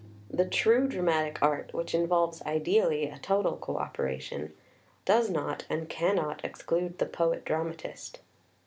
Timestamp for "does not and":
5.05-5.87